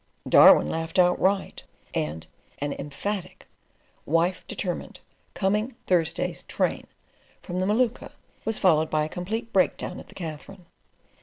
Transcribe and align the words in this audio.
Darwin 0.27 0.65
laughed 0.67 0.97
outright, 0.97 1.63
and 1.93 2.25
an 2.57 2.73
emphatic: 2.73 3.45
"Wife 4.07 4.43
determined, 4.47 4.99
coming 5.35 5.75
Tuesday's 5.85 6.41
train," 6.41 6.87
from 7.43 7.59
the 7.59 7.67
Maluka 7.67 8.13
was 8.43 8.57
followed 8.57 8.89
by 8.89 9.03
a 9.05 9.07
complete 9.09 9.53
breakdown 9.53 9.99
at 9.99 10.07
the 10.07 10.15
Katherine. 10.15 10.65